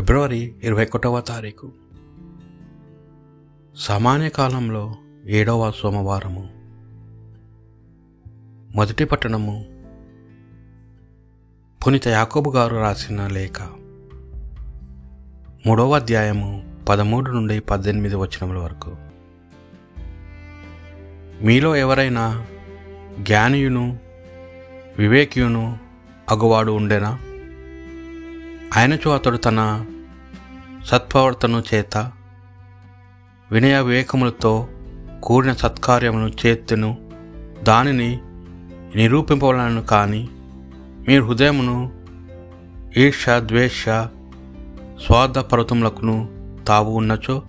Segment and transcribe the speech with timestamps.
[0.00, 1.72] ఫిబ్రవరి ఇరవై ఒకటవ తారీఖు.
[3.76, 6.48] సామాన్య కాలంలో ఏడవ సోమవారము.
[8.76, 9.66] మొదటి పట్టణము
[11.86, 13.62] పునీత యాకోబు గారు రాసిన లేఖ.
[15.66, 18.96] మూడవ అధ్యాయము పదమూడు నుండి పద్దెనిమిది వచనముల వరకు.
[21.44, 22.46] మీలో ఎవరైనా
[23.18, 23.98] జ్ఞానియును
[24.98, 25.78] వివేకియును
[26.30, 27.18] అగువాడు ఉండేనా?
[28.76, 29.86] ఆయనచో అతడు తన
[30.84, 31.96] సత్ప్రవర్తన చేత
[33.52, 34.68] వినయ వివేకములతో
[35.22, 36.96] కూడిన సత్కార్యమును చేతును
[37.62, 38.20] దానిని
[38.96, 40.28] నిరూపింపవలను కానీ
[41.08, 41.92] మీ హృదయమును
[42.96, 43.88] ఈర్ష ద్వేష
[45.06, 46.28] స్వార్థపర్వతములకును
[46.68, 47.42] తావు ఉన్నచో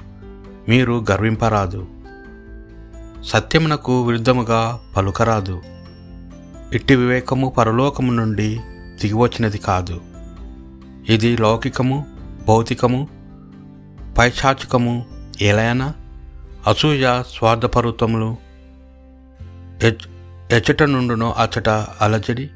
[0.70, 1.88] మీరు గర్వింపరాదు.
[3.24, 5.62] సత్యమునకు విరుద్ధముగా పలుకరాదు.
[6.74, 8.60] ఇట్టి వివేకము పరలోకము నుండి
[9.02, 10.11] దిగివచ్చినది కాదు.
[11.10, 12.06] ఇది లౌకికము
[12.48, 13.08] భౌతికము
[14.18, 15.06] పైశాచికము
[15.42, 15.94] ఏలైనా?
[16.68, 18.38] అసూయ స్వార్థపర్వతములు
[19.84, 20.08] ఎచ్
[20.52, 22.50] ఎచ్చట నుండునో అచ్చట అలజడి?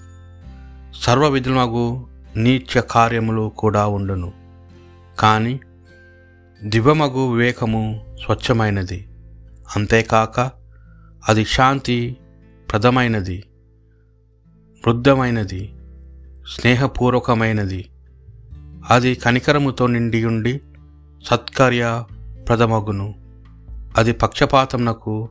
[1.00, 4.34] సర్వ విధులగు నీచ కార్యములు కూడా ఉండును.
[5.20, 5.60] కానీ
[6.64, 9.10] దివ్యమగు వివేకము స్వచ్ఛమైనది.
[9.76, 10.52] అంతేకాక
[11.30, 12.18] అది శాంతి
[12.72, 13.44] ప్రదమైనది
[14.88, 15.74] వృద్ధమైనది
[16.50, 17.90] స్నేహపూర్వకమైనది.
[18.90, 20.62] అది కనికరముతో నిండి ఉండి
[21.26, 22.04] సత్కార్య
[22.48, 23.16] ప్రదమగును
[23.98, 25.30] అది పక్షపాతమునకు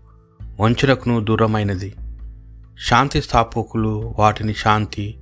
[0.61, 1.95] వంచునకును దూరమైనది.
[2.89, 5.19] శాంతి స్థాపకులు వాటిని శాంతి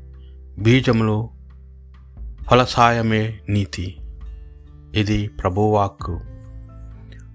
[0.58, 1.30] బీజములు
[2.50, 3.96] ఫలసాయమే నీతి.
[4.94, 6.20] ఇది ప్రభువాక్కు.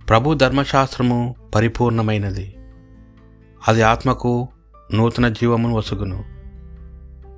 [0.10, 2.58] ప్రభు ధర్మశాస్త్రము పరిపూర్ణమైనది.
[3.68, 4.48] అది ఆత్మకు
[4.94, 6.26] నూతన జీవమును వసుగును.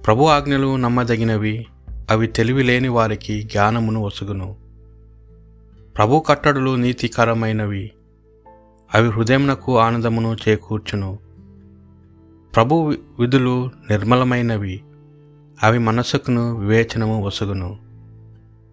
[0.01, 1.65] ప్రభు ఆజ్ఞలు నమ్మదగినవి
[2.09, 4.55] అవి తెలివి లేని వారికి జ్ఞానమును వసుగును.
[5.97, 7.91] ప్రభు కట్టడులు నీతికరమైనవి.
[8.95, 11.19] అవి హృదయమునకు ఆనందమును చేకూర్చును.
[12.55, 14.83] ప్రభు విధులు నిర్మలమైనవి.
[15.63, 17.79] అవి మనస్సుకును వివేచనము వసుగును.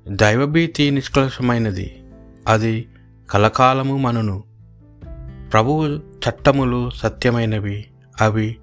[0.09, 2.05] దైవభీతి నిష్కలషమైనది
[2.47, 2.88] అది
[3.31, 4.44] కలకాలము మనును.
[5.53, 7.84] ప్రభువు చట్టములు సత్యమైనవి.
[8.21, 8.56] అవి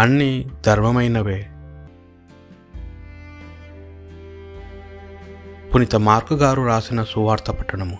[0.00, 1.48] అన్ని ధర్మమైనవే.
[5.74, 7.98] పునిత మార్కు గారు రాసిన సువార్త పట్టణము.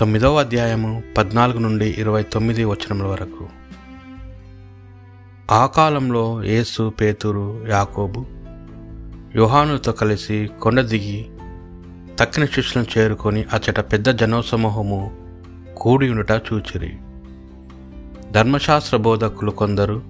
[0.00, 3.48] తొమ్మిదవ అధ్యాయము పద్నాలుగు నుండి ఇరవై తొమ్మిది వచనముల వరకు.
[5.50, 8.26] ఆ కాలంలో యేసు పేతురు యాకోబు
[9.36, 11.30] యోహానుతో కలిసి కొండ దిగి
[12.20, 15.16] తక్కిన శిష్యులను చేరుకొని అచ్చట పెద్ద జనోసమూహము
[15.76, 16.96] కూడి ఉండుట చూచిరి.
[18.32, 20.02] ధర్మశాస్త్ర బోధకులు కొందరు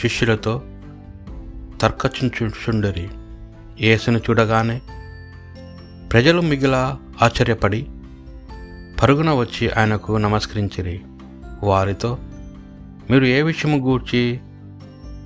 [0.00, 0.62] శిష్యులతో
[1.80, 3.08] తర్కచుంచుండరి
[3.80, 4.80] యేసును చూడగానే
[6.12, 7.82] ప్రజలు మిగిల ఆశ్చర్యపడి
[9.02, 11.00] పరుగున వచ్చి ఆయనకు నమస్కరించిరి.
[11.62, 12.18] వారితో
[13.10, 14.40] మీరు ఏ విషయము గూర్చి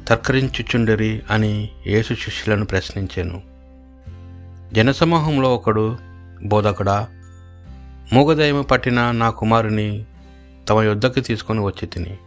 [0.08, 1.22] తర్కరించుచుండిరి?
[1.30, 3.42] అని యేసు శిష్యులను ప్రశ్నించాను.
[4.74, 5.96] జనసమూహంలో ఒకడు
[6.44, 7.08] బోధకుడా
[8.12, 10.04] మూగదయము పట్టిన నా కుమారుని
[10.68, 12.18] తమ యుద్ధకు తీసుకొని వచ్చి తిని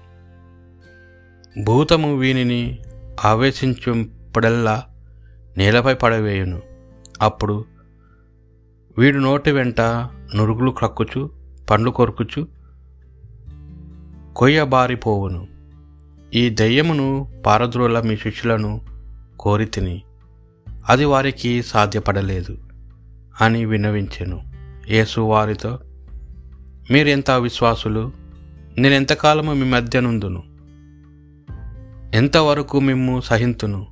[1.64, 2.80] భూతము వీనిని
[3.26, 4.84] ఆవేశించుపడల్లా
[5.58, 6.62] నేలపై పడవేయును.
[7.22, 7.79] అప్పుడు
[9.00, 9.82] వీడు నోటి వెంట
[10.36, 11.30] నురుగులు క్రక్కుచు
[11.70, 12.48] పండ్లు కొరుకుచు
[14.36, 15.48] కొయ్యబారిపోవును
[16.34, 18.82] ఈ దయ్యమును పారద్రోల మీ శిష్యులను
[19.40, 20.02] కోరి తిని
[20.90, 22.58] అది వారికి సాధ్యపడలేదు
[23.42, 24.42] అని విన్నవించెను.
[24.90, 25.80] యేసు వారితో
[26.92, 28.12] మీరెంత అవిశ్వాసులు?
[28.78, 30.44] నేను ఎంతకాలము మీ మధ్య నుందును?
[32.16, 33.88] ఎంతవరకు మిమ్ము సహింతును?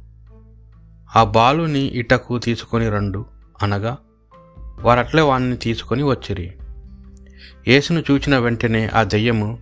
[1.16, 3.26] ఆ బాలుని ఇటకు తీసుకొని రండు
[3.64, 3.98] అనగా
[4.82, 6.54] వారట్లే వాణ్ణి తీసుకొని వచ్చిరి.
[7.68, 9.60] యేసును చూచిన వెంటనే ఆ దెయ్యము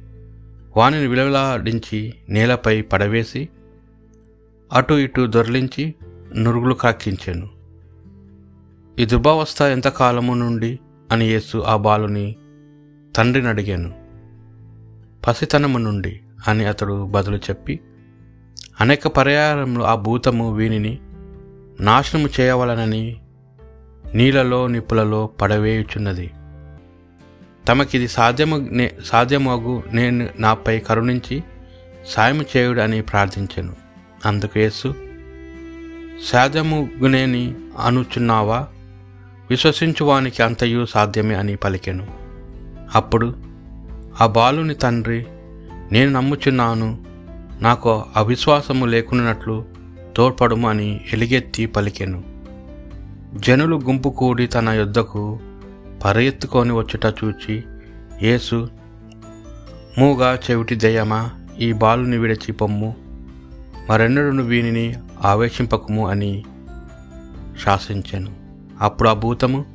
[0.78, 3.50] వానిని విలవిలాడించి నేలపై పడవేసి
[4.74, 5.96] అటు ఇటు దొరలించి
[6.36, 7.50] నురుగులు కాక్కించాను.
[9.00, 10.80] ఈ దుర్భావస్థ ఎంతకాలము నుండి?
[11.12, 12.36] అని యేసు ఆ బాలుని
[13.16, 13.94] తండ్రిని అడిగాను.
[15.28, 16.20] పసితనము నుండి?
[16.48, 17.80] అని అతడు బదులు చెప్పి
[18.82, 21.00] అనేక పర్యాయంలో ఆ భూతము వీనిని
[21.80, 23.22] నాశనము చేయవలనని
[24.16, 26.32] నీళ్ళలో నిప్పులలో పడవేయుచున్నది.
[27.68, 31.44] తమకిది సాధ్యము నే సాధ్యమగు నేను నాపై కరుణించి
[32.08, 33.76] సాయం చేయుడు అని ప్రార్థించాను.
[34.26, 34.96] అందుకు యేసు
[36.26, 38.68] సాధ్యముగునేని అనుచున్నావా?
[39.50, 42.08] విశ్వసించువానికి అంతయు సాధ్యమే అని పలికెను.
[42.96, 43.36] అప్పుడు
[44.22, 45.26] ఆ బాలుని తండ్రి
[45.92, 47.06] నేను నమ్ముచున్నాను
[47.62, 49.66] నాకు అవిశ్వాసము లేకున్నట్లు
[50.16, 52.35] తోడ్పడము అని ఎలిగెత్తి పలికెను.
[53.36, 55.40] జనులు గుంపు కూడి తన యొద్దకు
[56.06, 57.64] పరిగెత్తుకొని వచ్చుట చూచి
[58.24, 58.70] యేసు
[59.98, 61.32] మూగా చెవిటి దయ్యమా?
[61.60, 62.96] ఈ బాలుని విడిచి పొమ్ము.
[63.90, 66.46] మరెన్నడూ వీనిని ఆవేశింపకము అని
[67.64, 68.36] శాసించాను.
[68.82, 69.66] అప్పుడు ఆ భూతము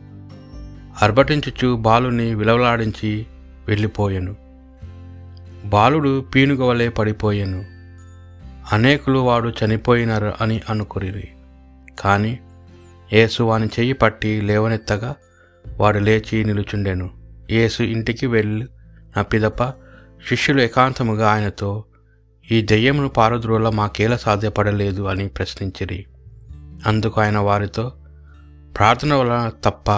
[1.03, 3.27] అర్భటించుచు బాలుని విలవలాడించి
[3.69, 4.37] వెళ్ళిపోయెను.
[5.65, 7.65] బాలుడు పీనుగ వలె పడిపోయాను.
[8.73, 11.29] అనేకులు వాడు చనిపోయినారు అని అనుకురిరి
[12.01, 12.39] కానీ
[13.13, 15.15] యేసు వాని చెయ్యి పట్టి లేవనెత్తగా
[15.77, 17.11] వాడు లేచి నిలుచుండెను.
[17.51, 18.67] యేసు ఇంటికి వెళ్ళి
[19.17, 19.65] నా పిదప
[20.29, 21.85] శిష్యులు ఏకాంతముగా ఆయనతో
[22.51, 26.07] ఈ దెయ్యమును పారద్రోల మాకేలా సాధ్యపడలేదు అని ప్రశ్నించిరి.
[26.87, 27.93] అందుకు ఆయన వారితో
[28.77, 29.91] ప్రార్థన వలన తప్ప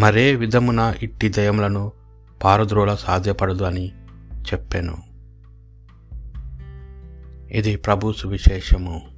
[0.00, 1.92] మరే విధమున ఇట్టి దయములను
[2.44, 3.92] పారద్రోల సాధ్యపడదు అని
[4.38, 4.96] చెప్పాను.
[7.50, 9.13] ఇది ప్రభు సువిశేషము.